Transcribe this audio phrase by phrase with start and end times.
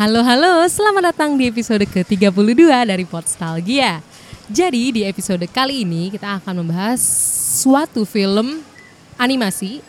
[0.00, 4.00] Halo halo, selamat datang di episode ke-32 dari Podstalgia.
[4.48, 7.04] Jadi di episode kali ini kita akan membahas
[7.60, 8.64] suatu film
[9.20, 9.84] animasi.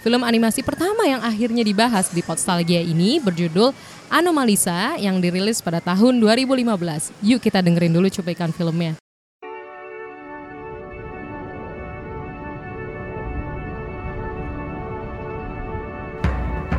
[0.00, 3.76] Film animasi pertama yang akhirnya dibahas di Podstalgia ini berjudul
[4.08, 7.12] Anomalisa yang dirilis pada tahun 2015.
[7.20, 8.96] Yuk kita dengerin dulu cuplikan filmnya.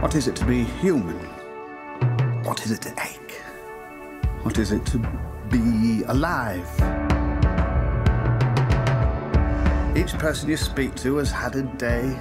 [0.01, 1.30] What is it to be human?
[2.43, 3.39] What is it to ache?
[4.41, 4.97] What is it to
[5.51, 6.67] be alive?
[9.95, 12.17] Each person you speak to has had a day.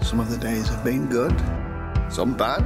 [0.00, 1.36] Some of the days have been good,
[2.08, 2.62] some bad.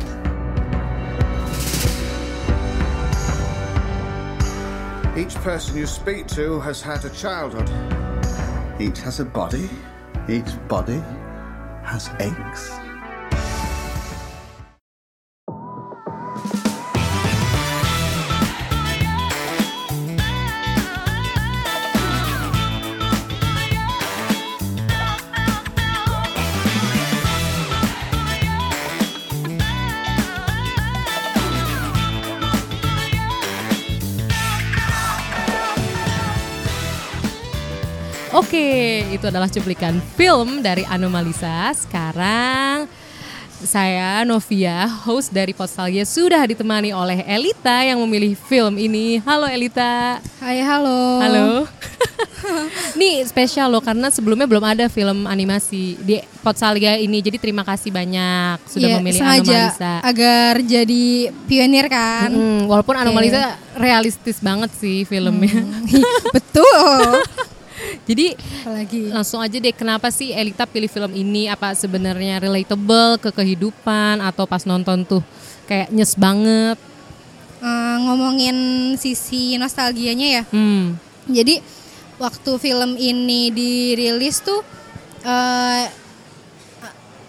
[5.17, 7.71] Each person you speak to has had a childhood.
[8.79, 9.71] Each has a body.
[10.29, 11.03] Each body
[11.85, 12.90] has aches.
[38.51, 41.71] Oke, itu adalah cuplikan film dari Anomalisa.
[41.71, 42.91] Sekarang
[43.63, 49.23] saya Novia, host dari Postalgia sudah ditemani oleh Elita yang memilih film ini.
[49.23, 50.19] Halo Elita.
[50.43, 51.23] Hai, halo.
[51.23, 51.47] Halo.
[52.99, 57.23] Nih spesial loh karena sebelumnya belum ada film animasi di Potsalga ini.
[57.23, 59.93] Jadi terima kasih banyak sudah Iya, memilih sengaja Anomalisa.
[60.03, 61.05] agar jadi
[61.47, 62.35] pionir kan.
[62.35, 63.03] Mm, walaupun Oke.
[63.07, 65.63] Anomalisa realistis banget sih filmnya.
[66.35, 67.23] Betul.
[68.11, 71.47] Jadi Apalagi langsung aja deh kenapa sih Elita pilih film ini?
[71.47, 75.23] Apa sebenarnya relatable ke kehidupan atau pas nonton tuh
[75.65, 76.75] kayak nyes banget?
[77.61, 78.57] eh, ngomongin
[78.97, 80.43] sisi nostalgianya ya.
[80.49, 80.97] Hmm.
[81.29, 81.61] Jadi
[82.17, 84.65] waktu film ini dirilis tuh
[85.21, 85.85] eh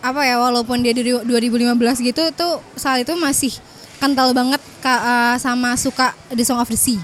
[0.02, 3.54] apa ya walaupun dia dari 2015 gitu tuh saat itu masih
[4.00, 6.98] kental banget ka- eh, sama suka The Song of the Sea.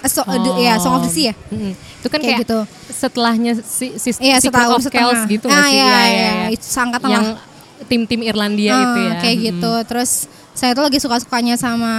[0.00, 1.34] Eh, so- eh, the- ya Song of the Sea ya.
[1.46, 1.76] Mm-mm.
[2.00, 2.58] Itu kan Kayak kayak, gitu.
[2.90, 4.88] setelahnya si, si Iya Secret setahun of.
[4.88, 6.46] Kells gitu ah, iya, Iya, iya, iya, iya.
[6.50, 7.38] itu sangkatan Yang lah.
[7.82, 9.12] tim-tim Irlandia Ah, itu ya.
[9.18, 9.48] kayak Mm-mm.
[9.52, 9.72] gitu.
[9.84, 10.10] Terus
[10.50, 11.92] saya tuh lagi suka-sukanya sama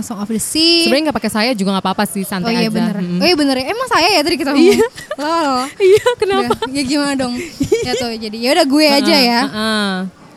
[0.00, 0.84] Song of the Sea.
[0.84, 2.70] Sebenarnya nggak pakai saya juga nggak apa-apa sih Oh santai iya aja.
[2.70, 2.96] bener.
[2.98, 3.18] Mm-mm.
[3.18, 3.56] Oh iya bener.
[3.62, 4.80] Emang saya ya tadi kita ngomong.
[5.16, 5.56] Lol.
[5.88, 6.52] Iya kenapa?
[6.54, 7.34] Udah, ya gimana dong?
[7.86, 9.40] ya tuh jadi ya udah gue aja ya.
[9.42, 9.92] Heeh.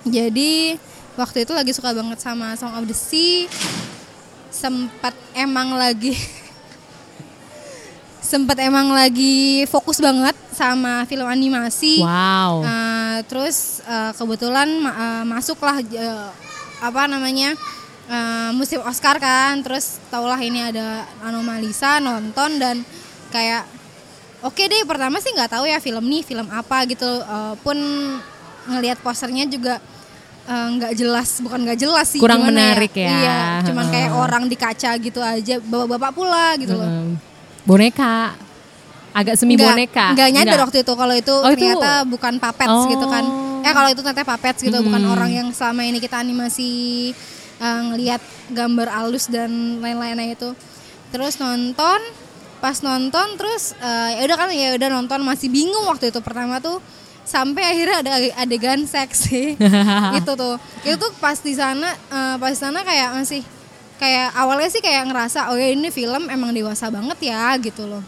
[0.06, 0.52] Jadi
[1.14, 3.48] waktu itu lagi suka banget sama Song of the Sea.
[4.50, 6.18] Sempat emang lagi
[8.30, 11.98] sempat emang lagi fokus banget sama film animasi.
[12.06, 12.62] Wow.
[12.62, 16.30] Uh, terus uh, kebetulan uh, masuklah uh,
[16.86, 17.58] apa namanya
[18.06, 19.66] uh, musim Oscar kan.
[19.66, 22.86] Terus taulah ini ada Anomalisa nonton dan
[23.34, 23.66] kayak
[24.46, 27.10] oke deh pertama sih nggak tahu ya film nih film apa gitu.
[27.26, 27.82] Uh, pun
[28.70, 29.82] ngelihat posternya juga
[30.46, 33.10] uh, nggak jelas bukan nggak jelas sih Kurang gimana menarik ya.
[33.10, 37.18] iya cuman kayak orang di kaca gitu aja bapak-bapak pula gitu loh.
[37.64, 38.36] Boneka.
[39.10, 40.06] Agak semi Nggak- boneka.
[40.14, 40.66] nggak nyadar Nggak?
[40.66, 43.60] waktu itu kalau itu Oh, itu- ternyata bukan puppets gitu kan Oh.
[43.60, 45.12] eh kalau itu ternyata puppets gitu bukan Hmm.
[45.12, 46.70] orang yang selama ini kita animasi
[47.58, 50.54] eh, ngelihat gambar alus dan lain-lainnya itu
[51.10, 52.00] terus nonton
[52.60, 56.62] pas nonton terus eh, ya udah kan ya udah nonton masih bingung waktu itu pertama
[56.62, 56.78] tuh
[57.26, 59.58] sampai akhirnya ada adegan seks sih
[60.18, 63.42] itu tuh itu tuh pas di sana eh, pas di sana kayak masih
[64.00, 68.04] kayak awalnya sih kayak ngerasa oh ya ini film emang dewasa banget ya gitu loh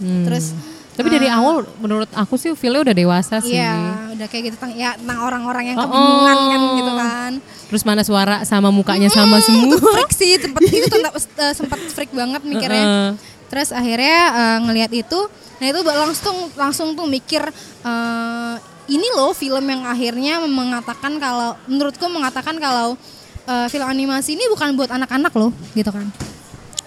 [0.00, 0.24] Hmm.
[0.24, 0.56] terus
[0.96, 3.56] Tapi dari eh, awal menurut aku sih filmnya udah dewasa sih.
[3.56, 6.48] Iya, udah kayak gitu tentang ya tentang orang-orang yang Oh, kebingungan oh.
[6.48, 7.32] kan gitu kan.
[7.72, 9.76] Terus mana suara sama mukanya sama semua.
[9.76, 12.84] Itu freak sih, tempat itu tempat eh, sempat freak banget mikirnya.
[12.84, 13.10] Heeh.
[13.48, 15.20] Terus akhirnya eh, ngelihat itu,
[15.60, 17.48] nah itu langsung langsung tuh mikir
[17.84, 18.54] eh,
[18.90, 22.96] ini loh film yang akhirnya mengatakan kalau menurutku mengatakan kalau
[23.42, 26.06] eh, film animasi ini bukan buat anak-anak loh, gitu kan.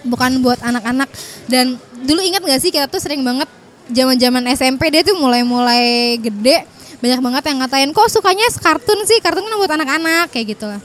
[0.03, 1.07] Bukan buat anak-anak
[1.47, 3.47] dan dulu ingat gak sih kita tuh sering banget
[3.85, 6.67] zaman-zaman SMP dia tuh mulai-mulai gede
[7.00, 10.79] banyak banget yang ngatain kok sukanya kartun sih kartun kan buat anak-anak kayak gitu lah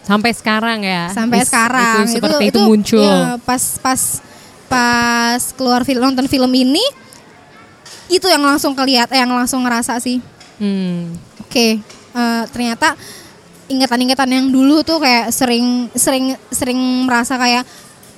[0.00, 1.08] Sampai sekarang ya.
[1.10, 3.00] sampai Is- sekarang Itu seperti itu, muncul.
[3.00, 4.00] ya, pas pas
[4.66, 6.80] pas keluar film nonton film ini
[8.08, 10.20] itu yang langsung kelihat eh, yang langsung ngerasa sih
[10.56, 11.16] Hmm.
[11.40, 11.66] oke
[12.10, 12.92] eh, ternyata
[13.70, 17.62] ingatan-ingatan yang dulu tuh kayak sering sering sering merasa kayak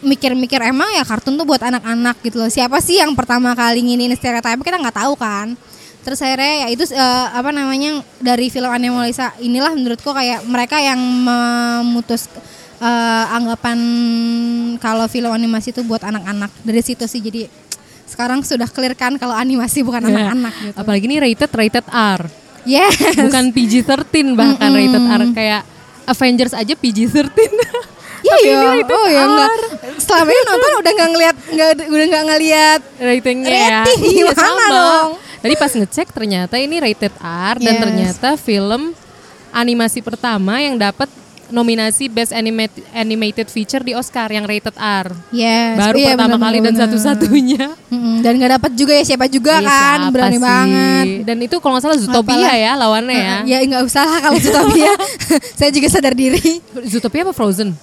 [0.02, 4.10] mikir-mikir emang ya kartun tuh buat anak-anak gitu loh siapa sih yang pertama kali nginin
[4.16, 5.54] stereotip kita nggak tahu kan
[6.02, 10.99] terus akhirnya ya itu eh, apa namanya dari film Animalisa inilah menurutku kayak mereka yang
[10.99, 12.26] memutus
[12.82, 13.78] eh, anggapan
[14.82, 17.46] kalau film animasi itu buat anak-anak dari situ sih jadi
[18.02, 20.10] sekarang sudah clear kan kalau animasi bukan Ya.
[20.10, 20.76] anak-anak gitu.
[20.76, 22.20] Apalagi ini rated rated R.
[22.64, 22.94] Yes.
[23.16, 25.62] Bukan PG-13 bahkan rated R kayak
[26.04, 27.30] Avengers aja PG-13.
[28.22, 28.86] Iya Tapi iya.
[28.86, 29.50] Oh ya enggak.
[29.98, 33.80] Selama ini nonton udah nggak ngeliat nggak udah nggak ngeliat ratingnya ya.
[33.82, 34.64] Rating Iya, gimana sama.
[34.68, 35.08] dong?
[35.42, 37.82] Tadi pas ngecek ternyata ini rated R dan Yes.
[37.82, 38.94] ternyata film
[39.50, 41.10] animasi pertama yang dapat
[41.52, 45.12] nominasi Best Animated, Animated Feature di Oscar yang rated R.
[45.31, 45.76] Yes.
[45.76, 46.81] Baru iya, pertama benar, kali dan benar.
[46.82, 47.64] satu-satunya.
[47.87, 50.43] Mm-mm, dan nggak dapat juga ya siapa juga Iya, kan siapa berani sih?
[50.43, 51.06] banget.
[51.22, 52.56] Dan itu kalau nggak salah Zootopia Apalah.
[52.56, 53.37] ya lawannya ya.
[53.44, 54.93] Ya nggak usah lah kalau Zootopia.
[55.60, 56.58] Saya juga sadar diri.
[56.82, 57.76] Zootopia apa Frozen?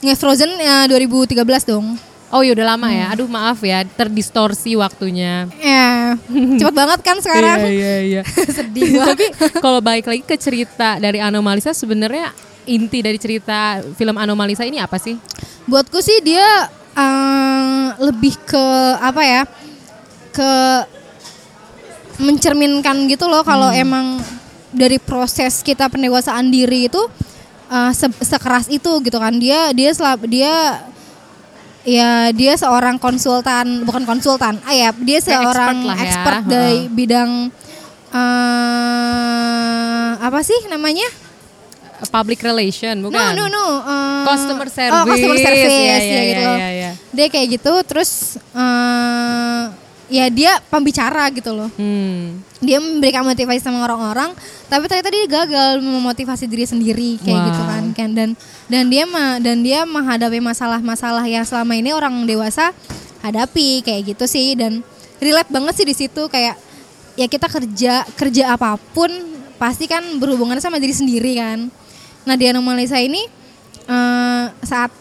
[0.00, 1.94] Nge Frozen ya, 2013 dong.
[2.28, 2.96] Oh iya udah lama Hmm.
[2.96, 3.06] ya.
[3.12, 5.52] Aduh maaf ya, terdistorsi waktunya.
[5.54, 7.60] Ya, cepet banget kan sekarang.
[7.60, 8.22] Iya iya iya.
[8.56, 9.36] Sedih banget.
[9.36, 12.32] Tapi kalau balik lagi ke cerita dari Anomalisa sebenarnya
[12.64, 15.16] inti dari cerita film Anomalisa ini apa sih?
[15.64, 16.46] Buatku sih dia
[16.92, 18.66] eh, lebih ke
[18.98, 19.42] apa ya?
[20.30, 20.50] Ke
[22.18, 24.20] mencerminkan gitu loh kalau emang
[24.72, 27.02] dari proses kita pendewasaan diri itu
[27.68, 29.34] eh, se- sekeras itu gitu kan.
[29.36, 30.82] Dia dia selap, dia
[31.82, 36.04] ya dia seorang konsultan bukan konsultan ah ya dia seorang expert lah ya.
[36.06, 36.46] expert Heeh.
[36.46, 37.50] dari bidang
[38.12, 41.02] eh apa sih namanya
[42.04, 43.14] Public relation bukan?
[43.14, 43.66] No, no, no.
[43.80, 44.96] eh, Customer service.
[44.96, 46.50] Oh, customer service Iya, ya, iya, gitu.
[46.52, 46.90] iya, iya.
[47.10, 48.10] Dia kayak gitu, terus
[48.52, 49.62] eh
[50.08, 51.70] ya dia pembicara gitu loh.
[51.74, 52.42] Hmm.
[52.58, 57.48] Dia memberikan motivasi sama orang-orang, tapi ternyata dia gagal memotivasi diri sendiri kayak Wow.
[57.48, 57.84] gitu kan.
[57.92, 58.28] kan dan
[58.66, 62.70] dan dia ma- dan dia menghadapi masalah-masalah yang selama ini orang dewasa
[63.20, 64.84] hadapi kayak gitu sih dan
[65.16, 66.58] relate banget sih di situ kayak
[67.14, 69.08] ya kita kerja kerja apa pun
[69.54, 71.70] pasti kan berhubungan sama diri sendiri kan.
[72.26, 73.22] Nah di Anomalisa ini
[73.86, 74.92] eh, saat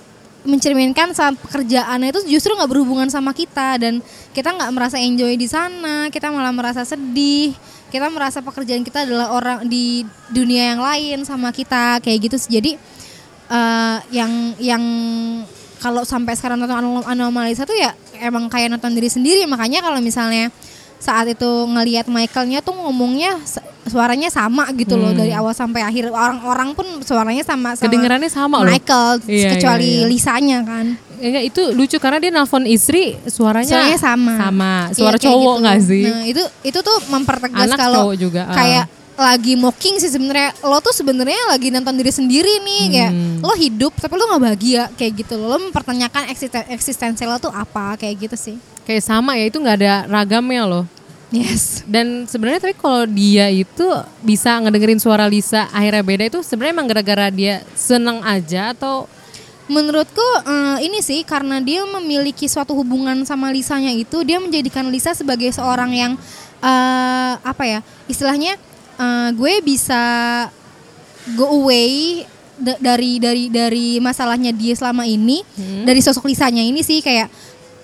[0.42, 4.02] mencerminkan saat pekerjaan itu justru nggak berhubungan sama kita dan
[4.34, 7.54] kita nggak merasa enjoy di sana, kita malah merasa sedih,
[7.94, 10.02] kita merasa pekerjaan kita adalah orang di
[10.34, 12.38] dunia yang lain sama kita kayak gitu.
[12.58, 12.74] Jadi
[13.54, 14.84] eh, yang yang
[15.82, 19.98] kalau sampai sekarang nonton Anom- Anomalisa tuh ya emang kayak nonton diri sendiri makanya kalau
[19.98, 20.54] misalnya
[21.02, 23.42] saat itu ngelihat Michaelnya tuh ngomongnya
[23.84, 28.56] suaranya sama gitu loh dari awal sampai akhir orang-orang pun suaranya sama sama Kedengerannya sama
[28.60, 28.70] loh.
[28.70, 30.08] Michael Iya, kecuali iya, iya.
[30.08, 30.86] Lisanya kan
[31.18, 34.74] Enggak itu lucu karena dia nelpon istri suaranya suaranya sama Sama.
[34.92, 35.62] Suara Iya, kayak cowok gitu.
[35.62, 36.04] nggak sih?
[36.04, 38.56] nah itu itu tuh mempertegas Anak kalau cowok juga, ah.
[38.56, 43.38] kayak lagi mocking sih sebenarnya lo tuh sebenarnya lagi nonton diri sendiri nih kayak Hmm.
[43.40, 47.94] lo hidup tapi lo nggak bahagia kayak gitu lo mempertanyakan eksisten- eksistensi lo tuh apa
[47.96, 50.86] kayak gitu sih Kayak sama ya itu nggak ada ragamnya loh.
[51.32, 51.82] Yes.
[51.88, 53.88] Dan sebenarnya tapi kalau dia itu
[54.22, 59.08] bisa ngedengerin suara Lisa akhirnya beda itu sebenarnya emang gara-gara dia seneng aja atau?
[59.72, 65.16] Menurutku eh, ini sih karena dia memiliki suatu hubungan sama Lisanya itu dia menjadikan Lisa
[65.16, 66.14] sebagai seorang yang
[66.60, 67.80] eh, apa ya
[68.12, 68.60] istilahnya
[69.00, 70.04] eh, gue bisa
[71.40, 72.28] go away
[72.60, 75.40] da- dari dari dari masalahnya dia selama ini
[75.88, 77.32] dari sosok Lisanya ini sih kayak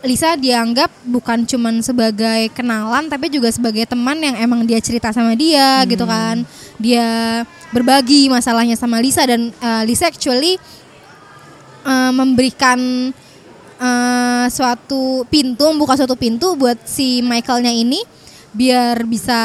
[0.07, 5.35] Lisa dianggap bukan cuman sebagai kenalan tapi juga sebagai teman yang emang dia cerita sama
[5.35, 6.47] dia gitu kan
[6.79, 7.43] dia
[7.75, 10.55] berbagi masalahnya sama Lisa dan eh, Lisa actually
[11.83, 13.11] eh, memberikan
[13.77, 18.01] eh, suatu pintu, membuka suatu pintu buat si Michaelnya ini
[18.55, 19.39] biar bisa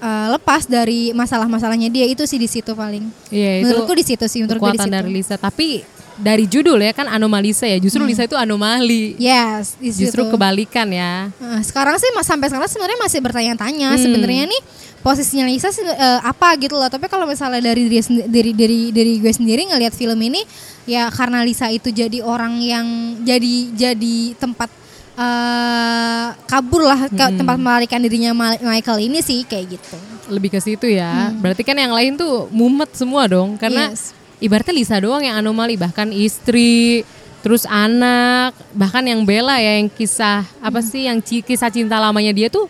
[0.00, 3.06] eh, lepas dari masalah-masalahnya dia itu sih di situ paling.
[3.30, 4.92] Iya itu Menurutku di situ sih, menurutku di situ.
[4.92, 5.36] dari Lisa.
[5.38, 7.76] Tapi dari judul ya kan anomalisa ya.
[7.76, 9.14] Justru Lisa itu anomali.
[9.16, 10.32] Yes, Justru situ.
[10.32, 11.28] kebalikan ya.
[11.36, 14.00] Nah, sekarang sih mas sampai sekarang sebenarnya masih bertanya-tanya Hmm.
[14.00, 14.62] sebenarnya nih
[14.98, 16.88] posisinya Lisa eh, apa gitu loh.
[16.88, 20.40] Tapi kalau misalnya dari diri dari dari dari gue sendiri ngelihat film ini
[20.84, 22.86] ya karena Lisa itu jadi orang yang
[23.20, 24.72] jadi jadi tempat
[25.16, 27.36] eh, kabur lah Hmm.
[27.36, 29.96] tempat melarikan dirinya Michael ini sih kayak gitu.
[30.26, 31.28] Lebih ke situ ya.
[31.34, 33.54] Berarti kan yang lain tuh mumet semua dong.
[33.56, 34.15] Karena Yes.
[34.38, 35.76] Ibaratnya Lisa doang yang anomali.
[35.76, 37.02] Bahkan istri,
[37.40, 42.48] terus anak, bahkan yang Bella ya yang kisah apa sih yang kisah cinta lamanya dia
[42.48, 42.66] tuh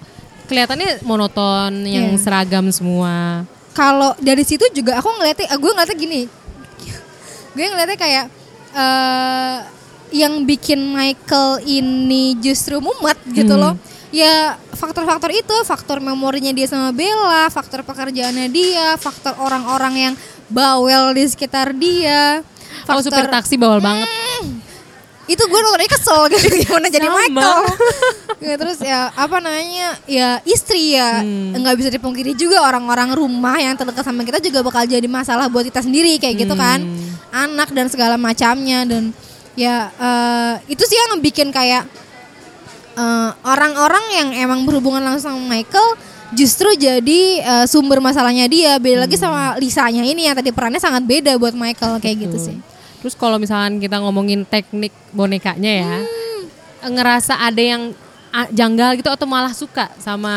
[0.46, 2.22] kelihatannya monoton, yang Iya.
[2.22, 3.42] seragam semua.
[3.74, 6.20] Kalau dari situ juga aku ngeliatnya, gue ngeliatnya gini,
[7.52, 8.24] gue ngeliatnya kayak
[8.72, 9.56] eh
[10.14, 13.62] yang bikin Michael ini justru mumet gitu Hmm.
[13.62, 13.74] loh.
[14.14, 20.14] Ya faktor-faktor itu, faktor memorinya dia sama Bella, faktor pekerjaannya dia, faktor orang-orang yang
[20.48, 22.40] bawel di sekitar dia,
[22.84, 24.06] Oh super taksi bawal banget.
[25.26, 27.18] itu gue nontonnya kesel gitu gimana jadi Sama.
[27.18, 27.60] Michael
[28.36, 31.50] Ya, terus ya apa namanya ya istri ya Hmm.
[31.56, 35.64] nggak bisa dipungkiri juga orang-orang rumah yang terdekat sama kita juga bakal jadi masalah buat
[35.64, 37.10] kita sendiri kayak gitu kan Hmm.
[37.34, 39.10] anak dan segala macamnya dan
[39.58, 41.90] ya eh, itu sih yang bikin kayak
[42.94, 45.88] eh, orang-orang yang emang berhubungan langsung sama Michael
[46.32, 51.04] justru jadi eh, sumber masalahnya dia beda lagi sama Lisanya ini yang tadi perannya sangat
[51.04, 52.46] beda buat Michael kayak gitu Betul.
[52.50, 52.58] sih
[52.96, 55.94] Terus kalau misalkan kita ngomongin teknik bonekanya ya,
[56.82, 57.94] ngerasa ada yang
[58.50, 60.34] janggal gitu atau malah suka sama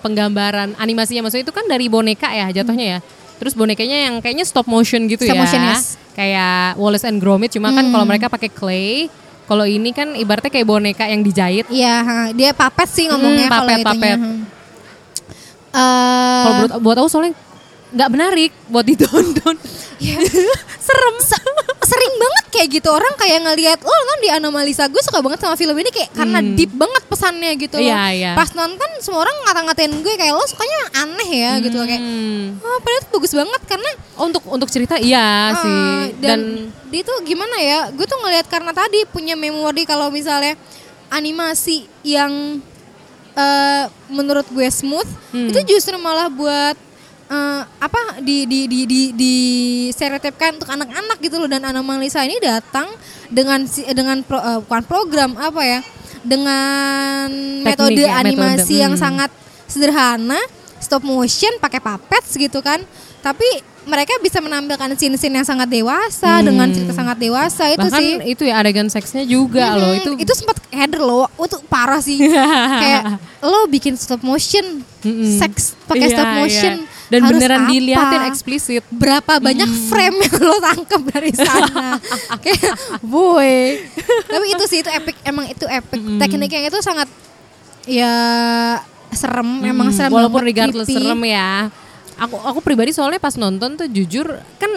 [0.00, 2.98] penggambaran animasinya maksudnya itu kan dari boneka ya jatuhnya ya.
[3.36, 5.40] Terus bonekanya yang kayaknya stop motion gitu Stop ya.
[5.42, 5.98] motion, yes.
[6.14, 7.92] Kayak Wallace and Gromit cuma kan Hmm.
[7.92, 9.10] kalau mereka pakai clay,
[9.44, 11.66] kalau ini kan ibaratnya kayak boneka yang dijahit.
[11.66, 11.96] Iya,
[12.32, 14.16] dia papet sih ngomongnya Hmm, kalau papet, itunya.
[15.72, 15.80] Hmm.
[15.80, 17.34] Eh, Kalau buat buat aku soalnya
[17.92, 19.56] nggak menarik buat ditonton.
[20.00, 20.16] ya,
[20.86, 21.16] Serem.
[21.82, 25.60] sering banget kayak gitu orang kayak ngelihat lo nonton di Anomalisa gue suka banget sama
[25.60, 27.84] film ini kayak karena deep banget pesannya gitu loh.
[27.84, 28.30] Iya, iya.
[28.32, 32.00] Pas nonton semua orang ngata-ngatain gue kayak lo sukanya aneh ya gitu loh kayak.
[32.00, 32.56] Hmm.
[32.64, 35.68] Oh, padahal itu bagus banget karena Oh, untuk untuk cerita iya sih.
[35.68, 36.40] ah, Dan, dan,
[36.88, 37.92] dia tuh gimana ya?
[37.92, 40.56] Gue tuh ngelihat karena tadi punya memori kalau misalnya
[41.08, 42.56] animasi yang
[43.36, 45.48] eh, menurut gue smooth Hmm.
[45.48, 46.76] itu justru malah buat
[47.32, 49.34] eh, apa di di di di, di
[49.88, 52.92] stereotipkan untuk anak-anak gitu loh dan Anomalisa ini datang
[53.32, 53.64] dengan
[53.96, 55.80] dengan pro, eh, bukan program apa ya
[56.22, 57.28] dengan
[57.66, 59.02] metode ya, animasi metode, yang hmm.
[59.02, 59.30] sangat
[59.66, 60.38] sederhana
[60.78, 62.82] stop motion pakai puppets gitu kan
[63.22, 63.46] tapi
[63.82, 68.42] mereka bisa menampilkan scene-scene yang sangat dewasa dengan cerita sangat dewasa itu bahkan sih itu
[68.44, 72.18] ya adegan seksnya juga loh Hmm, itu itu sempat header loh itu parah sih
[72.82, 73.02] kayak
[73.40, 75.26] lo bikin stop motion Mm-mm.
[75.36, 76.36] seks pakai Iya, stop iya.
[76.36, 76.74] motion
[77.08, 77.70] dan harus beneran apa?
[77.70, 79.86] dilihatin eksplisit berapa banyak Hmm.
[79.86, 81.86] frame yang lo tangkap dari sana
[82.44, 83.82] kayak boy
[84.24, 86.18] tapi itu sih itu epic emang itu epic Hmm.
[86.18, 87.10] tekniknya itu sangat
[87.84, 88.14] ya
[89.10, 91.02] serem emang Hmm, serem walaupun regardless creepy.
[91.02, 91.50] serem ya
[92.22, 94.70] aku aku pribadi soalnya pas nonton tuh jujur kan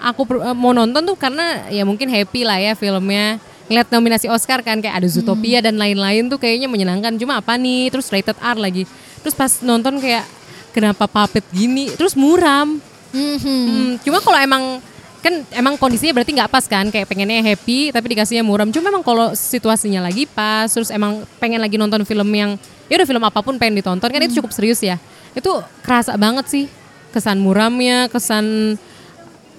[0.00, 3.40] aku eh, mau nonton tuh karena ya mungkin happy lah ya filmnya.
[3.66, 7.18] Ngeliat nominasi Oscar kan kayak ada Zootopia dan lain-lain tuh kayaknya menyenangkan.
[7.18, 7.90] Cuma apa nih?
[7.90, 8.86] Terus rated R lagi.
[9.26, 10.22] Terus pas nonton kayak
[10.70, 11.90] kenapa puppet gini?
[11.98, 12.78] Terus muram.
[13.10, 13.42] Mhm.
[13.42, 14.78] Hmm, cuma kalau emang
[15.18, 16.86] kan emang kondisinya berarti nggak pas kan?
[16.94, 18.70] Kayak pengennya happy tapi dikasihnya muram.
[18.70, 22.54] Cuma emang kalau situasinya lagi pas terus emang pengen lagi nonton film yang
[22.86, 24.94] ya udah film apa pun pengen ditonton kan itu cukup serius ya.
[25.34, 26.70] Itu kerasa banget sih
[27.16, 28.76] kesan muramnya kesan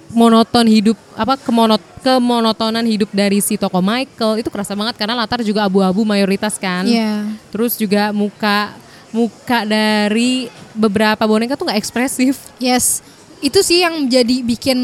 [0.08, 5.42] monoton hidup apa kemonot kemonotonan hidup dari si tokoh Michael itu kerasa banget karena latar
[5.42, 7.26] juga abu-abu mayoritas kan Iya.
[7.50, 8.72] terus juga muka
[9.08, 13.02] muka dari beberapa boneka tuh nggak ekspresif Yes,
[13.40, 14.78] itu sih yang jadi bikin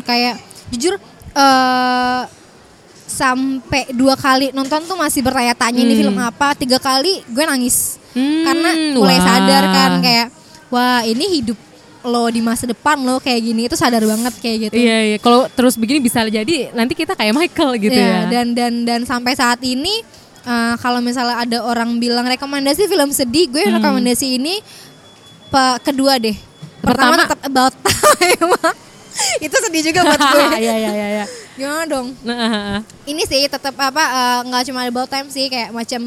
[0.00, 0.38] kayak
[0.70, 0.96] jujur
[1.30, 2.22] eh
[3.02, 6.00] sampai dua kali nonton tuh masih bertanya-tanya ini Hmm.
[6.00, 6.54] film apa.
[6.54, 9.24] Tiga kali gue nangis Hmm, karena mulai wah.
[9.24, 10.28] sadar kan kayak
[10.66, 11.58] wah ini hidup
[12.02, 14.74] lo di masa depan lo kayak gini itu sadar banget kayak gitu.
[14.74, 15.16] Iya iya.
[15.16, 18.20] Kalau terus begini bisa jadi nanti kita kayak Michael gitu Iya, ya.
[18.30, 20.00] Dan dan dan sampai saat ini
[20.40, 24.58] eh, kalau misalnya ada orang bilang rekomendasi film sedih, gue rekomendasi ini
[25.46, 26.32] pe- kedua deh.
[26.80, 28.50] Pertama, Pertama- tetap About Time.
[29.44, 30.44] itu sedih juga buat gue.
[30.58, 31.08] Iya iya iya.
[31.14, 31.24] iya.
[31.52, 32.16] Gimana dong?
[32.24, 36.00] Nah, Ini sih tetap apa eh, nggak cuma About Time sih kayak macam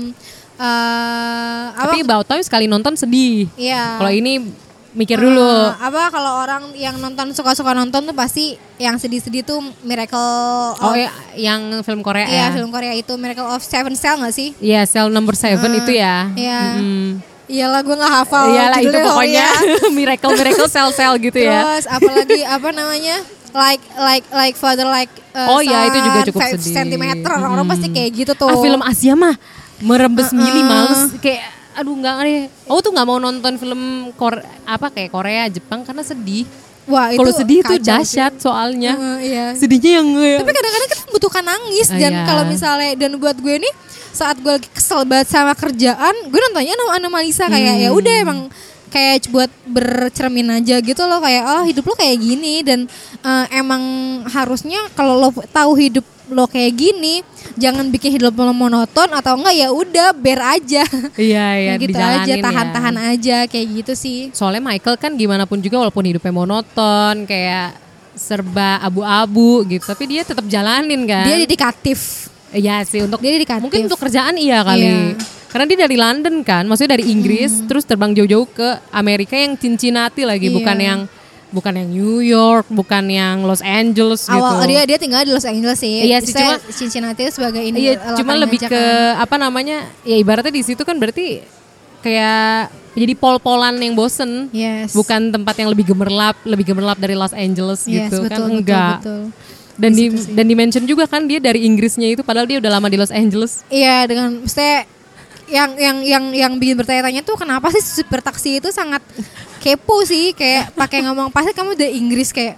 [0.53, 1.89] eh apa?
[1.89, 3.45] tapi About Time sekali nonton sedih.
[3.53, 4.01] Iya.
[4.01, 4.33] Kalau ini
[4.93, 5.49] mikir Eh, dulu.
[5.73, 8.45] apa kalau orang yang nonton suka-suka nonton tuh pasti
[8.77, 10.21] yang sedih-sedih tuh Miracle
[10.75, 12.47] Oh of ya, yang film Korea Iya, ya.
[12.53, 14.53] film Korea itu Miracle of Seven Cell gak sih?
[14.57, 16.29] Iya, Cell Number Seven Eh, itu ya.
[16.31, 16.61] iya.
[16.75, 17.21] Mm-mm.
[17.45, 19.89] Iyalah gue gak hafal Iyalah itu judulnya, pokoknya oh iya.
[19.97, 21.59] miracle miracle cell cell gitu ya.
[21.59, 23.17] Terus apalagi apa namanya?
[23.51, 26.73] Like like like father like uh, Oh iya, itu juga cukup sedih.
[26.73, 27.73] centimeter orang-orang Hmm.
[27.73, 28.47] pasti kayak gitu tuh.
[28.47, 29.35] Ah, film Asia mah
[29.79, 30.39] merembes Uh-uh.
[30.39, 31.43] mili males kayak
[31.75, 32.45] aduh nggak deh.
[32.69, 36.45] Oh tuh nggak mau nonton film Korea apa kayak Korea Jepang karena sedih.
[36.83, 38.93] Wah itu Kalau sedih itu dahsyat soalnya.
[38.99, 39.45] Uh, iya.
[39.55, 42.25] Sedihnya yang Tapi kadang-kadang kita membutuhkan nangis Ah, dan iya.
[42.27, 43.73] kalau misalnya dan buat gue nih
[44.13, 47.83] saat gue lagi kesel banget sama kerjaan, gue nontonnya sama Anomalisa kayak Hmm.
[47.87, 48.39] ya udah emang
[48.93, 52.85] kayak buat bercermin aja gitu loh kayak oh hidup lo kayak gini dan
[53.25, 53.81] eh, emang
[54.29, 57.19] harusnya kalau lo tahu hidup lo kayak gini
[57.53, 62.23] jangan bikin hidup lo monoton atau enggak ya udah bear aja Iya iya gitu aja
[62.25, 62.39] ya.
[62.39, 67.75] tahan-tahan aja kayak gitu sih Soalnya Michael kan gimana pun juga walaupun hidupnya monoton kayak
[68.13, 71.25] serba abu-abu gitu, tapi dia tetap jalanin kan.
[71.25, 74.85] dia dedikatif Iya sih untuk dia dedikatif mungkin untuk kerjaan iya kali.
[74.85, 75.17] Iya.
[75.49, 80.21] Karena dia dari London kan, maksudnya dari Inggris terus terbang jauh-jauh ke Amerika yang Cincinnati
[80.21, 80.55] lagi, Iya.
[80.57, 80.99] bukan yang
[81.53, 84.65] bukan yang New York, bukan yang Los Angeles Awal gitu.
[84.67, 86.03] dia dia tinggal di Los Angeles sih.
[86.03, 89.21] Iya sih, Saya cuma- Cincinnati sebagai ini Iya, cuma lebih ke kan.
[89.21, 89.85] apa namanya?
[90.01, 91.45] Ya ibaratnya di situ kan berarti
[92.01, 94.49] kayak jadi pol-polan yang bosen.
[94.49, 94.91] Yes.
[94.91, 98.49] Bukan tempat yang lebih gemerlap, lebih gemerlap dari Los Angeles Yes, gitu betul, kan betul,
[98.51, 98.97] enggak.
[98.99, 99.21] betul.
[99.73, 102.71] Dan Di di, dan di mention juga kan dia dari Inggrisnya itu padahal dia udah
[102.71, 103.65] lama di Los Angeles.
[103.67, 104.85] Iya dengan maksudnya
[105.53, 109.05] yang yang yang yang bikin bertanya-tanya tuh kenapa sih supir taksi itu sangat
[109.61, 112.57] kepo sih kayak pakai ngomong pasti kamu dari Inggris kayak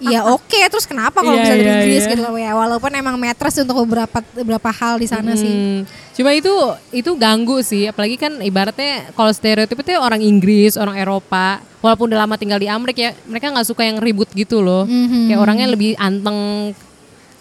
[0.00, 2.10] ya oke terus kenapa kalau Iya, bisa dari iya, Inggris iya.
[2.14, 5.80] gitu loh ya walaupun emang matters untuk beberapa beberapa hal di sana sih Hmm,
[6.14, 6.54] Cuma itu
[6.94, 12.22] itu ganggu sih, apalagi kan ibaratnya kalau stereotip itu orang Inggris, orang Eropa, walaupun udah
[12.22, 14.86] lama tinggal di Amerika ya, mereka nggak suka yang ribut gitu loh.
[14.86, 15.26] Mhm.
[15.26, 16.70] Kayak orangnya lebih anteng.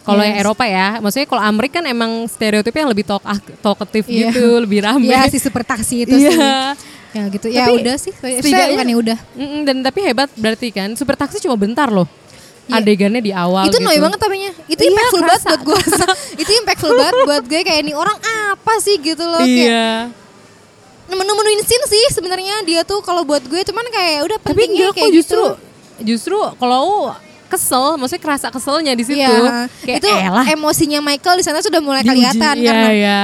[0.03, 0.43] Kalau yang Yes.
[0.43, 3.24] Eropa ya, maksudnya kalau Amerika kan emang stereotipnya yang lebih talk
[3.57, 4.29] talkative Iya.
[4.29, 5.07] gitu, lebih rame.
[5.07, 6.29] ya si supir taksi itu Iya.
[6.29, 6.39] sih
[7.13, 9.17] ya gitu ya Tapi udah sih saya bukan ya udah
[9.63, 12.03] dan tapi hebat berarti kan, super taksi cuma bentar loh.
[12.63, 12.79] Iya.
[12.79, 13.83] Adegannya di awal itu gitu.
[13.83, 15.79] noy banget tapinya itu Iya, impactful banget buat gue
[16.41, 18.17] itu impactful banget buat gue kayak ini orang
[18.50, 20.07] apa sih gitu loh Iya.
[21.05, 24.95] menu-menuin scene sih sebenarnya dia tuh kalau buat gue cuman kayak udah Tapi pentingnya enggak
[24.95, 25.55] kayak kok justru gitu.
[26.01, 27.12] justru kalau
[27.53, 29.22] kesel, maksudnya kerasa keselnya di situ.
[29.22, 30.45] Iya, Kayak itu elah.
[30.50, 32.10] emosinya Michael di sana sudah mulai diuji.
[32.12, 33.19] kelihatan Iya, karena iya.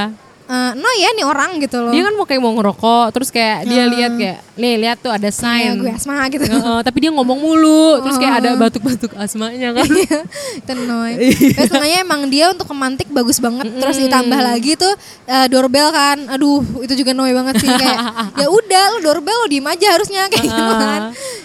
[0.47, 1.89] eh, no ya nih orang gitu loh.
[1.89, 5.29] Dia kan mau kayak mau ngerokok, terus kayak dia lihat kayak, nih lihat tuh ada
[5.29, 5.77] Kayak sign.
[5.77, 6.41] gue asma gitu.
[6.43, 9.85] Heeh, tapi dia ngomong mulu, terus kayak ada batuk-batuk asmanya kan.
[10.59, 11.11] itu noy.
[11.21, 11.53] Iya.
[11.53, 13.69] Terus makanya emang dia untuk kemantik bagus banget.
[13.71, 14.93] Terus ditambah lagi tuh
[15.25, 16.17] eh, doorbell kan.
[16.33, 17.97] Aduh, itu juga noy banget sih kayak
[18.41, 21.01] ya udah lo doorbell lo diem aja harusnya kayak gitu kan.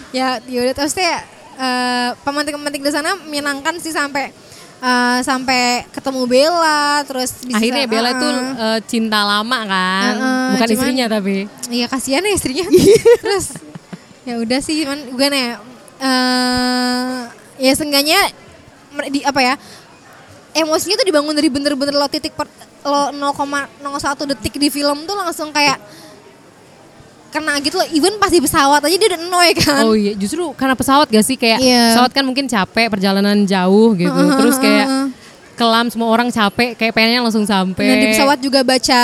[0.09, 4.29] Ya yaudah terus kayak eh, pemantik-pemantik di sana menyenangkan sih sampai
[4.77, 8.53] eh, sampai ketemu Bella terus bisa- Akhirnya Bella itu Heeh.
[8.57, 11.35] eh, cinta lama kan, Heeh, bukan cuman- istrinya tapi.
[11.67, 12.65] Iya kasihan ya istrinya.
[13.23, 13.45] Terus
[14.21, 15.45] ya udah sih cuman gue nih
[16.01, 17.19] eh
[17.57, 18.19] ya seenggaknya
[18.91, 19.55] mer- di apa ya
[20.53, 22.47] emosinya tuh dibangun dari bener-bener lo titik per,
[22.81, 23.79] lo 0,01
[24.27, 25.77] detik di film tuh langsung kayak
[27.35, 27.87] kena gitu loh.
[27.91, 29.83] Even pas di pesawat aja dia udah annoy kan.
[29.83, 31.35] Oh iya, justru karena pesawat gak sih?
[31.35, 31.83] Kayak Iya.
[31.91, 34.87] pesawat kan mungkin capek perjalanan jauh gitu, Heeh, terus kayak
[35.55, 37.85] kelam semua orang capek, kayak pengennya langsung sampai.
[37.87, 39.01] Nah di pesawat juga baca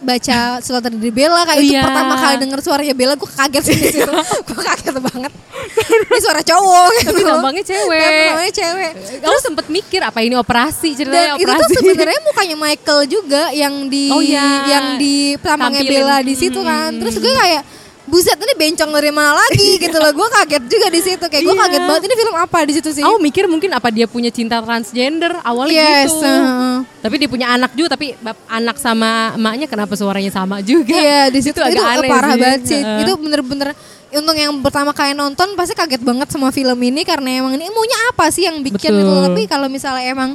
[0.00, 1.82] baca surat dari Bella kayak itu Iya.
[1.82, 4.12] pertama kali denger suaranya Bella gue kaget sih di situ
[4.46, 5.32] gue kaget banget
[5.78, 8.00] ini suara cowok gitu Tapi tampangnya cewek.
[8.00, 11.62] tampangnya cewek Terus sempet mikir apa ini operasi dan itu operasi.
[11.68, 14.46] tuh sebenarnya mukanya Michael juga yang di Oh iya.
[14.68, 16.00] yang di tampangnya Tampilin.
[16.00, 17.62] Bella di situ kan terus gue kayak
[18.08, 21.52] buset ini bencong dari mana lagi gitu loh gue kaget juga di situ kayak gue
[21.52, 21.62] Iya.
[21.62, 24.58] kaget banget ini film apa di situ sih Aku mikir mungkin apa dia punya cinta
[24.58, 26.24] transgender awalnya Yes, gitu.
[26.24, 26.76] heeh.
[26.98, 28.16] Tapi dia punya anak juga tapi
[28.48, 30.90] anak sama emaknya kenapa suaranya sama juga?
[30.90, 32.40] Iya di situ itu, agak aneh parah sih.
[32.40, 32.80] banget sih.
[32.80, 33.00] Heeh.
[33.02, 33.68] Itu bener-bener
[34.08, 37.98] untuk yang pertama kali nonton pasti kaget banget sama film ini karena emang ini maunya
[38.08, 39.04] apa sih yang bikin Betul.
[39.04, 39.14] itu.
[39.28, 40.30] Tapi kalau misalnya emang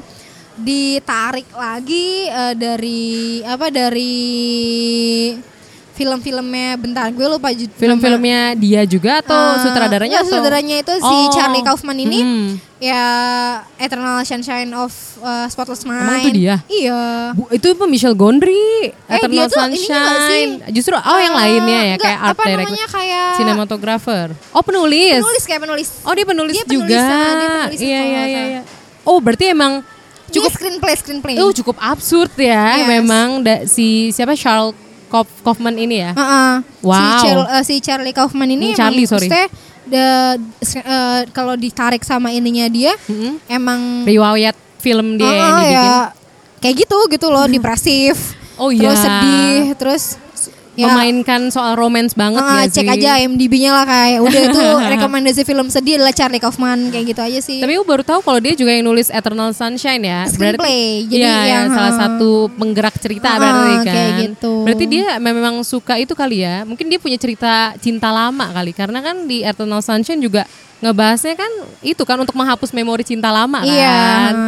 [0.53, 3.01] ditarik lagi eh, dari
[3.41, 4.13] apa dari
[5.93, 10.09] film-filmnya bentar gue lupa Film-filmnya dia juga atau Eh, sutradaranya?
[10.09, 11.29] enggak, atau- sutradaranya itu si Oh.
[11.29, 12.49] Charlie Kaufman ini Hmm.
[12.77, 13.03] ya
[13.77, 16.01] Eternal Sunshine of uh, Spotless Mind.
[16.01, 16.55] Emang itu dia?
[16.65, 17.01] Iya.
[17.31, 20.51] Bu, itu apa Michelle Gondry, Eternal ini nggak Sunshine.
[20.71, 24.27] Justru oh yang Eh, lainnya ya enggak, kayak art apa director, namanya kayak cinematographer.
[24.49, 25.19] Oh penulis.
[25.19, 25.87] penulis kayak penulis.
[26.01, 26.83] Oh dia penulis Dia juga.
[26.89, 28.41] penulisan, dia penulis iya iya iya.
[28.49, 28.61] iya.
[29.03, 29.85] Oh berarti emang
[30.27, 31.35] Cukup screenplay screenplay.
[31.35, 32.87] itu cukup absurd ya Yes.
[32.89, 34.73] memang da- si siapa Charles
[35.13, 36.11] Kauf- Kaufman ini ya.
[36.11, 36.53] Heeh.
[36.81, 36.97] Wow.
[36.97, 39.29] Si, Char- eh, si Charlie Kaufman ini Hmm, Charlie, sorry.
[39.85, 40.41] the-
[40.75, 43.37] eh, kalau ditarik sama ininya dia Mm-mm.
[43.45, 45.77] emang Riwayat film dia yang Oh, dibikin.
[45.77, 45.93] ya
[46.59, 48.15] kayak gitu gitu loh depresif.
[48.55, 49.03] Oh, Terus iya.
[49.03, 50.03] sedih, terus
[50.73, 52.93] ya Memainkan soal romance banget ah, gak cek sih?
[52.95, 57.39] aja IMDb-nya lah kayak udah itu rekomendasi film sedih adalah Charlie Kaufman kayak gitu aja
[57.39, 57.59] sih.
[57.59, 60.25] Tapi aku baru tahu kalau dia juga yang nulis Eternal Sunshine ya.
[60.25, 63.85] Screenplay, jadi Iya, yang, ya, salah uh, satu penggerak cerita uh, berarti kan.
[63.87, 64.53] kayak gitu.
[64.63, 66.63] Berarti dia memang suka itu kali ya.
[66.63, 71.51] Mungkin dia punya cerita cinta lama kali karena kan di Eternal Sunshine juga ngebahasnya kan
[71.79, 73.69] itu kan untuk menghapus memori cinta lama kan.
[73.69, 73.97] Iya,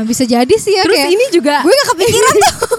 [0.03, 2.77] bisa jadi sih ya Terus kayak- ini juga gue gak kepikiran tuh.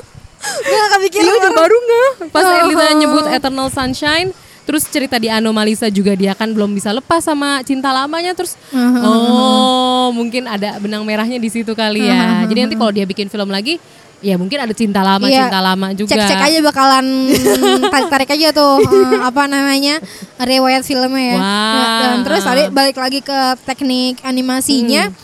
[0.58, 1.24] gue gak kepikiran.
[1.24, 2.44] Iya juga karena- baru nggak pas.
[2.62, 4.30] Elita nyebut Eternal Sunshine
[4.62, 8.98] terus cerita di Anomalisa juga dia kan belum bisa lepas sama cinta lamanya terus Uh-huh.
[8.98, 13.46] oh mungkin ada benang merahnya di situ kali ya jadi nanti kalau dia bikin film
[13.46, 13.78] lagi
[14.18, 15.46] ya mungkin ada cinta lama Iya.
[15.46, 17.06] cinta lama juga Cek-cek aja bakalan
[17.94, 20.02] tarik-tarik aja tuh eh, apa namanya
[20.36, 21.38] riwayat filmnya ya.
[21.38, 21.46] Wah.
[21.46, 25.14] Nah, Dan terus tadi balik lagi ke teknik animasinya.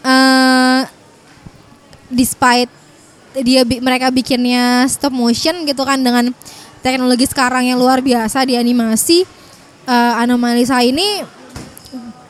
[0.00, 0.08] Hmm.
[0.08, 0.80] eh
[2.08, 2.70] despite
[3.38, 6.34] dia mereka bikinnya stop motion gitu kan dengan
[6.82, 9.22] teknologi sekarang yang luar biasa di animasi,
[9.86, 11.22] eh Anomalisa ini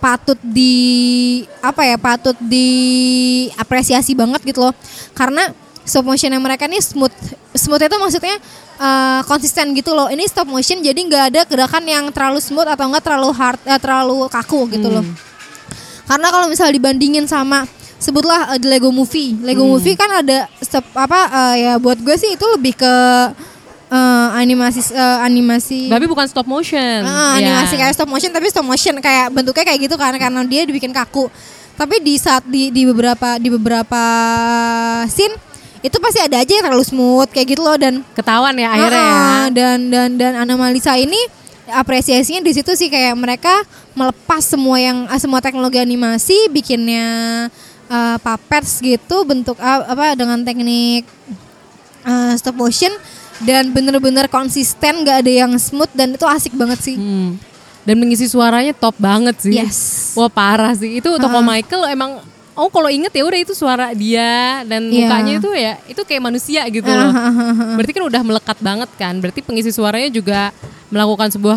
[0.01, 4.75] patut di apa ya patut diapresiasi banget gitu loh.
[5.17, 5.53] Karena
[5.85, 7.13] stop motion yang mereka nih smooth
[7.57, 8.37] smooth itu maksudnya
[8.81, 10.09] eh, konsisten gitu loh.
[10.09, 13.81] Ini stop motion jadi nggak ada gerakan yang terlalu smooth atau enggak terlalu hard eh,
[13.81, 15.05] terlalu kaku gitu loh.
[16.11, 17.63] Karena kalau misalnya dibandingin sama
[18.01, 19.37] sebutlah the Lego Movie.
[19.45, 22.95] Lego Movie kan ada apa eh, ya buat gue sih itu lebih ke
[23.89, 27.03] eh, animasi eh, animasi Tapi bukan stop motion.
[27.03, 27.59] Ah, Ya.
[27.59, 30.91] animasi kayak stop motion tapi stop motion kayak bentuknya kayak gitu kan karena dia dibikin
[30.91, 31.27] kaku.
[31.75, 34.03] Tapi di saat di di beberapa di beberapa
[35.07, 35.33] scene
[35.81, 39.17] itu pasti ada aja yang terlalu smooth kayak gitu loh dan ketahuan ya akhirnya ya.
[39.17, 41.17] Ah, dan dan dan Anomalisa ini
[41.71, 47.49] apresiasinya di situ sih kayak mereka melepas semua yang ah, semua teknologi animasi bikinnya
[47.91, 51.05] eh, puppets gitu bentuk ah, apa dengan teknik
[52.03, 52.95] eh, stop motion
[53.41, 57.37] dan bener-bener konsisten gak ada yang smooth dan itu asik banget sih Hmm.
[57.81, 59.57] Dan mengisi suaranya top banget sih.
[59.57, 60.13] Yes.
[60.13, 61.01] Wah parah sih.
[61.01, 61.43] Itu toko Ah.
[61.43, 62.21] Michael emang
[62.53, 65.09] Oh kalau inget ya udah itu suara dia dan Iya.
[65.09, 67.09] mukanya itu ya itu kayak manusia gitu loh.
[67.81, 69.17] Berarti kan udah melekat banget kan.
[69.17, 70.53] Berarti pengisi suaranya juga
[70.93, 71.57] melakukan sebuah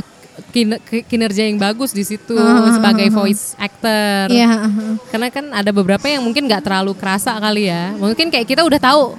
[1.06, 2.38] kinerja yang bagus di situ
[2.74, 4.30] sebagai voice actor.
[4.30, 4.69] Iya.
[5.10, 7.93] Karena kan ada beberapa yang mungkin nggak terlalu kerasa kali ya.
[7.98, 9.17] Mungkin kayak kita udah tahu,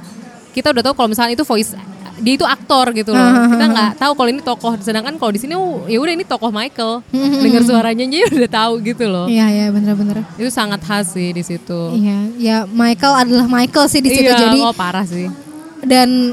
[0.55, 1.74] kita udah tahu kalau misalnya itu voice
[2.14, 3.31] dia itu aktor gitu loh.
[3.50, 4.72] Kita nggak tahu kalau ini tokoh.
[4.79, 7.03] Sedangkan kalau di sini oh, ya udah ini tokoh Michael.
[7.11, 9.27] Dengar suaranya aja udah tahu gitu loh.
[9.27, 10.22] Iya iya bener-bener.
[10.38, 11.81] Itu sangat khas sih di situ.
[11.98, 15.27] Iya ya Michael adalah Michael sih di situ Iya, jadi oh parah sih.
[15.85, 16.33] dan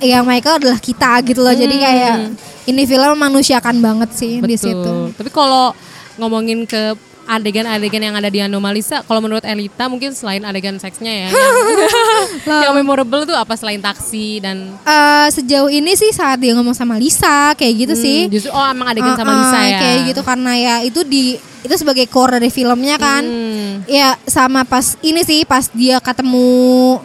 [0.00, 2.16] ya Michael adalah kita gitu loh jadi kayak
[2.66, 4.78] ini film memanusiakan banget sih di situ.
[4.78, 5.18] Betul.
[5.18, 5.74] Tapi kalau
[6.18, 11.28] ngomongin ke adegan-adegan yang ada di Anomalisa, kalau menurut Elita mungkin selain adegan seksnya ya,
[11.30, 11.54] yang,
[12.66, 16.98] yang memorable tuh apa selain taksi dan Eh, sejauh ini sih saat dia ngomong sama
[16.98, 18.26] Lisa kayak gitu sih.
[18.26, 19.78] Hmm, justru oh emang adegan sama Uh, uh, Lisa ya.
[19.78, 21.24] Kayak gitu karena ya itu di
[21.62, 23.22] itu sebagai core dari filmnya kan.
[23.22, 23.86] Hmm.
[23.86, 26.98] Ya sama pas ini sih pas dia ketemu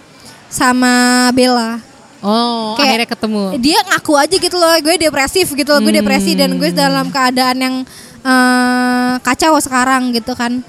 [0.50, 1.78] sama Bella.
[2.20, 3.42] Oh, Kayak- akhirnya ketemu.
[3.58, 6.02] Dia ngaku aja gitu loh, gue depresif gitu loh, gue Hmm.
[6.02, 7.76] depresi dan gue dalam keadaan yang
[8.20, 10.60] eh, kacau sekarang gitu kan.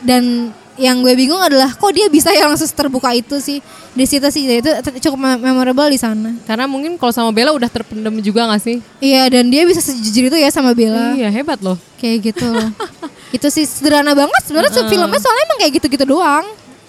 [0.00, 4.28] Dan yang gue bingung adalah kok dia bisa ya langsung terbuka itu sih di situ
[4.28, 4.68] sih itu
[5.00, 6.36] cukup mem- memorable di sana.
[6.42, 8.76] Karena mungkin kalau sama Bella udah terpendam juga gak sih?
[8.98, 11.14] Iya dan dia bisa sejujur itu ya sama Bella.
[11.14, 11.78] Iya, hebat loh.
[11.96, 12.68] kayak gitu loh.
[13.36, 16.44] itu sih sederhana banget sebenarnya uh filmnya soalnya emang kayak gitu-gitu doang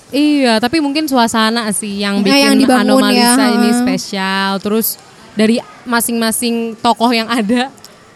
[0.08, 4.52] Iya, tapi mungkin suasana sih yang Ya, bikin yang dibangun Anomalisa ya, ini spesial.
[4.64, 4.96] Terus
[5.36, 7.68] dari masing-masing tokoh yang ada,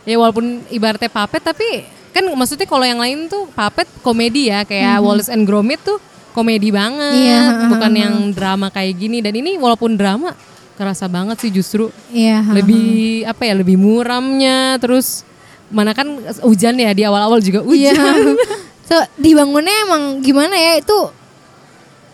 [0.07, 1.67] ya walaupun ibaratnya puppet, tapi
[2.15, 5.99] kan maksudnya kalau yang lain tuh puppet komedi ya, kayak Wallace and Gromit tuh
[6.31, 7.27] komedi banget.
[7.27, 9.19] Iya, bukan yang drama kayak gini.
[9.19, 10.31] Dan ini walaupun drama,
[10.79, 14.79] kerasa banget sih justru iya lebih apa ya, lebih muramnya.
[14.79, 15.27] Terus
[15.71, 16.07] mana kan
[16.43, 18.35] hujan ya di awal-awal juga iya hujan.
[18.91, 21.20] so dibangunnya emang gimana ya itu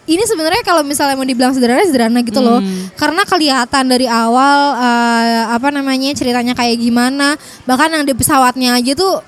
[0.08, 2.88] ini sebenarnya kalau misalnya mau dibilang sederhana sederhana gitu loh Hmm.
[2.96, 8.92] karena kelihatan dari awal eh, apa namanya ceritanya kayak gimana bahkan yang di pesawatnya aja
[8.94, 9.20] tuh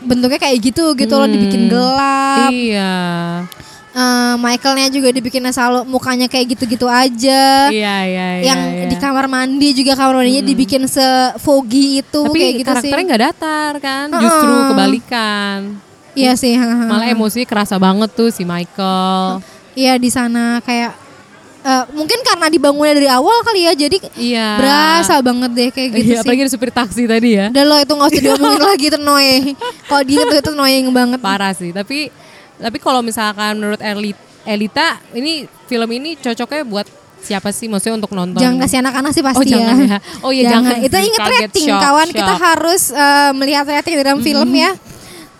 [0.00, 2.94] bentuknya kayak gitu gitu loh dibikin gelap Iya.
[3.90, 8.44] Eh, Michaelnya juga dibikinnya selalu mukanya kayak gitu-gitu aja Iya, iya, iya.
[8.44, 8.86] yang iya.
[8.86, 11.02] di kamar mandi juga kamar mandinya dibikin se
[11.36, 12.90] foggy itu Tapi kayak gitu sih.
[12.90, 14.66] karakternya nggak datar kan, justru Heeh.
[14.70, 15.58] kebalikan.
[16.14, 16.54] Iya sih.
[16.54, 19.42] Malah emosi kerasa banget tuh si Michael.
[19.78, 20.90] Iya di sana kayak
[21.60, 24.48] eh, mungkin karena dibangunnya dari awal kali ya jadi Iya.
[24.56, 26.22] berasa banget deh kayak gitu Iya, sih.
[26.24, 27.46] apalagi supir taksi tadi ya.
[27.48, 29.44] Udah lo itu nggak usah diomongin lagi itu annoying.
[29.84, 31.18] Kalau dia itu itu annoying banget.
[31.20, 31.70] Parah sih.
[31.70, 32.10] Tapi
[32.56, 36.86] tapi kalau misalkan menurut Eli- Elita, ini film ini cocoknya buat
[37.20, 37.66] siapa sih?
[37.66, 38.38] Maksudnya untuk nonton?
[38.38, 39.98] Jangan kasih anak-anak sih pasti Oh, jangan ya.
[40.22, 41.06] Oh iya, jangan Itu sih.
[41.06, 42.06] inget rating shock, kawan.
[42.08, 42.40] Kita shock.
[42.40, 44.72] harus eh, melihat rating dalam film ya.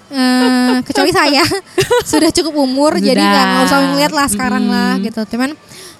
[0.09, 1.44] Eh, kecuali saya
[2.11, 3.29] sudah cukup umur jadi Sudah.
[3.29, 5.21] nggak nggak usah ngeliat lah sekarang lah gitu.
[5.37, 5.53] Cuman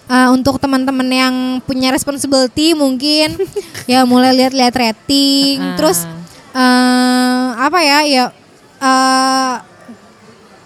[0.09, 1.35] eh, untuk teman-teman yang
[1.69, 3.37] punya responsibility mungkin
[3.91, 5.61] ya mulai lihat-lihat rating.
[5.61, 5.77] Ah.
[5.77, 6.09] Terus
[6.57, 8.25] eh apa ya ya
[8.81, 9.55] eh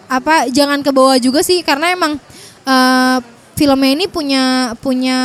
[0.06, 2.22] apa jangan ke bawah juga sih karena emang
[2.62, 3.18] eh
[3.58, 5.18] filmnya ini punya punya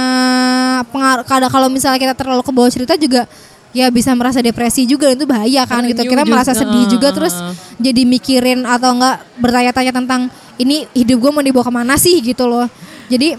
[0.90, 3.30] pengaruh kalau misalnya kita terlalu ke bawah cerita juga
[3.78, 6.02] ya bisa merasa depresi juga itu bahaya kan gitu.
[6.02, 7.38] Kita merasa sedih juga terus
[7.78, 10.22] jadi mikirin atau enggak bertanya-tanya tentang
[10.58, 12.18] ini hidup gue mau dibawa ke mana sih?
[12.26, 12.66] gitu loh.
[13.08, 13.38] Jadi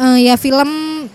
[0.00, 0.70] eh, ya film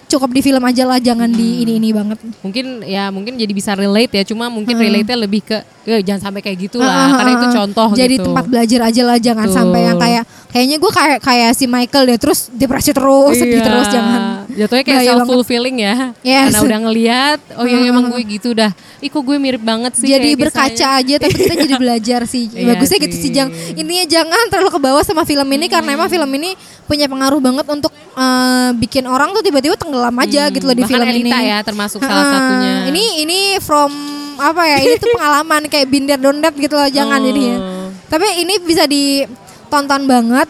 [0.05, 1.35] cukup di film aja lah jangan Hmm.
[1.35, 4.23] di ini ini banget Mungkin ya mungkin jadi bisa relate ya.
[4.23, 7.09] Cuma mungkin relate-nya lebih ke "Eh, jangan sampai kayak gitu lah.
[7.15, 8.25] Karena itu contoh jadi gitu.
[8.25, 9.57] tempat belajar aja lah jangan Betul.
[9.57, 13.65] sampai yang kayak kayaknya gue kayak kayak si Michael deh terus depresi terus sedih Iya.
[13.65, 15.95] terus jangan Jatuhnya kayak Bahaya self fulfilling ya.
[16.21, 16.43] Yes.
[16.47, 18.71] Karena udah ngelihat, oh iya emang gue gitu dah.
[19.07, 20.07] Kok gue mirip banget sih.
[20.07, 20.99] jadi berkaca kisahnya.
[20.99, 23.31] aja tapi kita jadi belajar sih Iya bagusnya gitu sih sih.
[23.31, 27.39] jang intinya jangan terlalu ke bawah sama film ini karena emang film ini punya pengaruh
[27.39, 31.07] banget untuk eh, bikin orang tuh tiba-tiba tenggelam aja gitu loh di Hmm, Bahkan film
[31.11, 32.73] Elita ini ya termasuk salah Ah, satunya.
[32.87, 33.91] ini ini from
[34.35, 37.29] apa ya ini tuh pengalaman kayak binder dondet gitu loh jangan Oh.
[37.29, 37.57] ini ya
[38.05, 40.47] tapi ini bisa ditonton banget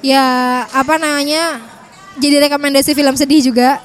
[0.00, 0.24] ya
[0.66, 1.62] apa namanya
[2.14, 3.78] jadi rekomendasi film sedih juga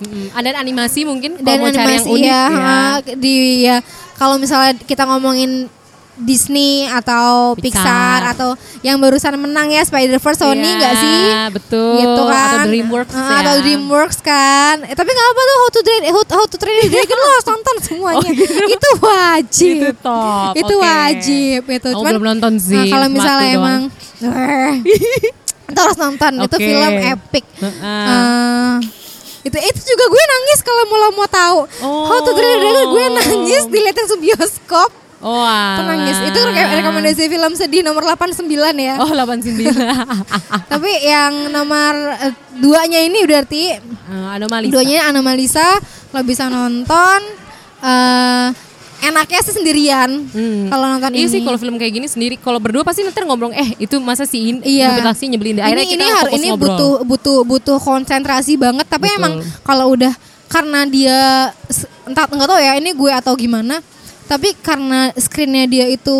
[0.00, 2.44] Mm, Ada animasi mungkin kalau dan cari yang animasi unik ya, ya.
[2.56, 3.76] ah, di ya
[4.14, 5.68] kalau misalnya kita ngomongin
[6.16, 7.80] Disney atau Pixar.
[7.80, 8.48] Pixar, atau
[8.80, 11.20] yang barusan menang ya Spider Verse Sony Iya, nggak sih?
[11.50, 11.96] betul.
[11.96, 12.44] Gitu kan?
[12.50, 13.36] Atau DreamWorks Ah, ya.
[13.40, 14.74] Atau DreamWorks kan.
[14.84, 17.26] Eh, tapi nggak apa tuh How to Train How, How to Train Your Dragon lo
[17.26, 18.30] harus nonton semuanya.
[18.30, 19.72] itu wajib.
[19.72, 19.80] Oh, gitu.
[19.80, 20.84] Itu top, Itu oke.
[20.84, 21.88] wajib itu.
[21.90, 23.56] Aku belum nonton sih, Nah, kalau misalnya doang.
[23.56, 23.80] emang
[25.70, 26.32] itu harus nonton.
[26.36, 26.66] Itu Oke.
[26.66, 27.44] film epic.
[27.56, 27.80] Heeh.
[27.80, 28.74] Eh,
[29.40, 31.58] itu itu juga gue nangis kalau mau mau tahu.
[31.80, 34.90] How to Train Dragon gue nangis dilihatin di bioskop.
[35.20, 36.16] Oh, Itu nangis.
[36.22, 38.40] Itu re- rekomendasi film sedih nomor 89
[38.74, 38.96] ya.
[38.96, 39.68] Oh, 89.
[40.72, 44.72] tapi yang nomor eh, duanya ini berarti Eh, Anomalisa.
[44.72, 45.68] duanya Anomalisa
[46.10, 47.20] lo bisa nonton
[47.80, 48.48] eh
[49.02, 50.66] enaknya sih sendirian Hmm.
[50.66, 53.50] kalau nonton Iya ini sih kalau film kayak gini sendiri kalau berdua pasti nanti ngomong
[53.50, 54.92] eh itu masa sih in, Iya.
[54.92, 55.62] mobil taksi nyebelin deh.
[55.62, 56.68] ini Akhirnya ini kita har- fokus ini ngobrol.
[56.68, 59.18] butuh butuh butuh konsentrasi banget tapi Betul.
[59.18, 60.12] emang kalau udah
[60.46, 61.18] karena dia
[62.04, 63.78] entah nggak tahu ya ini gue atau gimana
[64.24, 66.18] tapi karena screennya dia itu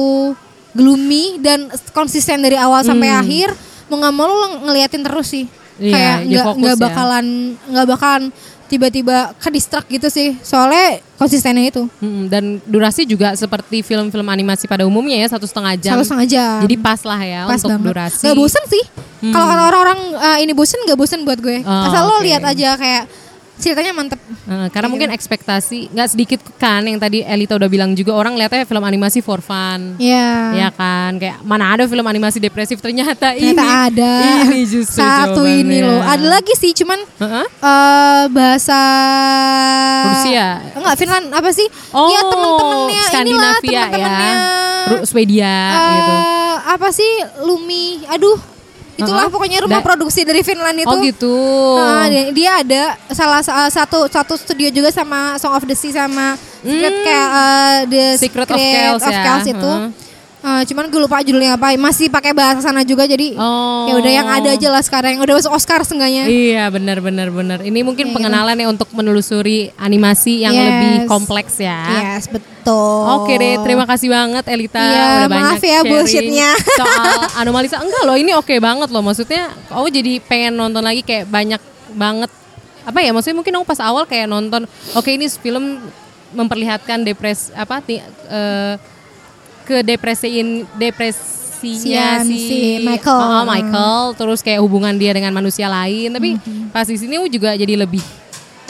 [0.71, 3.21] gloomy dan konsisten dari awal sampai Hmm.
[3.21, 3.49] akhir
[3.87, 5.45] mau nggak mau lo ngeliatin terus sih
[5.81, 6.83] Iya, kayak nggak fokus nggak ya.
[6.83, 7.27] bakalan
[7.65, 8.23] nggak bakalan
[8.67, 14.65] tiba-tiba ke distract gitu sih soalnya konsistennya itu Mm, dan durasi juga seperti film-film animasi
[14.65, 15.93] pada umumnya ya satu setengah jam.
[15.93, 18.23] satu setengah jam Jadi pas lah ya pas untuk banget durasi.
[18.23, 18.85] nggak bosen sih
[19.21, 19.33] Hmm.
[19.33, 22.25] kalau orang-orang eh, ini bosen nggak bosen buat gue Oh, asal lo oke.
[22.25, 23.05] lihat aja kayak
[23.61, 24.93] ceritanya mantep Eh, karena Iya.
[24.93, 29.21] mungkin ekspektasi nggak sedikit kan yang tadi Elita udah bilang juga orang lihatnya film animasi
[29.21, 29.95] for fun.
[29.97, 33.69] ya Ya kan, kayak mana ada film animasi depresif ternyata, ternyata ini.
[33.87, 34.13] ada
[34.45, 37.47] Ini justru satu ini loh ada lagi sih cuman Heeh.
[37.47, 38.81] eh bahasa
[40.09, 40.47] Rusia.
[40.73, 44.39] enggak Finland apa sih Oh, ya temen-temennya inilah Skandinavia temen-temennya ya.
[44.89, 46.15] Ru- Swedia eh, gitu.
[46.67, 48.39] apa sih Lumi aduh
[49.01, 49.33] itulah Uh-huh.
[49.33, 51.35] pokoknya rumah Da- produksi dari Finland itu Oh gitu.
[51.75, 55.93] Nah, dia, dia ada salah sa- satu satu studio juga sama Song of the Sea
[55.95, 57.41] sama Secret Hmm.
[57.41, 59.21] eh, the Secret of Chaos ya.
[59.23, 59.73] Chaos itu.
[59.75, 60.09] Heeh.
[60.41, 61.73] Eh, cuman gue lupa judulnya apa.
[61.75, 63.85] Masih pakai bahasa sana juga jadi Oh.
[63.87, 66.25] ya udah yang ada aja lah sekarang yang udah masuk Oscar seenggaknya.
[66.25, 67.61] Iya benar benar benar.
[67.61, 70.65] Ini mungkin Kayak pengenalan ya untuk menelusuri animasi yang Yes.
[70.67, 71.77] lebih kompleks ya.
[72.11, 72.50] Yes, betul.
[73.17, 76.51] Oke deh, terima kasih banget Elita Iya, udah maaf banyak ya bullshitnya.
[76.81, 77.81] soal anomalisa.
[77.81, 79.01] Enggak loh, ini oke banget loh.
[79.01, 81.61] Maksudnya, aku jadi pengen nonton lagi kayak banyak
[81.93, 82.31] banget
[82.83, 83.11] apa ya?
[83.11, 85.81] Maksudnya mungkin aku pas awal kayak nonton, oke ini film
[86.31, 88.75] memperlihatkan depres apa ti- eh,
[89.63, 93.21] ke depresiin depresinya Sian, si, si Michael.
[93.21, 96.09] Oh, Michael, terus kayak hubungan dia dengan manusia lain.
[96.09, 96.71] Tapi Mhm.
[96.71, 98.01] pas di sini aku juga jadi lebih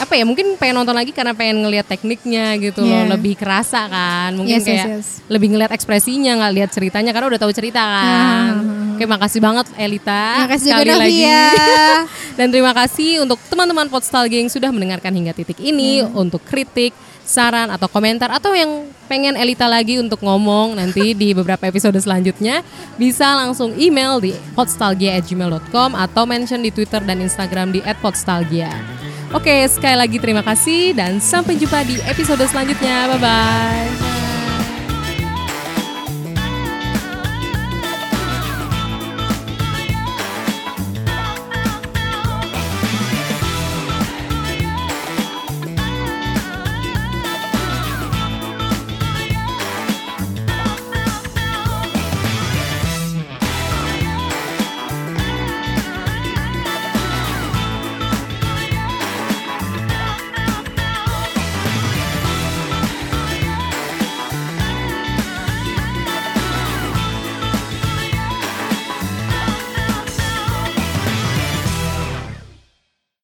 [0.00, 3.12] apa ya mungkin pengen nonton lagi karena pengen ngelihat tekniknya gitu loh Yeah.
[3.12, 5.06] lebih kerasa kan mungkin Yes, yes, kayak yes.
[5.26, 8.52] lebih ngelihat ekspresinya nggak lihat ceritanya karena udah tahu cerita kan
[8.96, 11.44] oke makasih banget Elita Terima kasih juga sekali lagi Novia.
[12.38, 16.16] dan terima kasih untuk teman-teman Podstalgia yang sudah mendengarkan hingga titik ini Hmm.
[16.18, 16.90] untuk kritik
[17.22, 18.68] saran atau komentar atau yang
[19.06, 25.94] pengen Elita lagi untuk ngomong nanti di beberapa episode selanjutnya bisa langsung email di podstalgia@gmail.com
[25.94, 28.99] atau mention di Twitter dan Instagram di @podstalgia.
[29.30, 33.14] Oke, sekali lagi terima kasih dan sampai jumpa di episode selanjutnya.
[33.14, 34.09] Bye bye.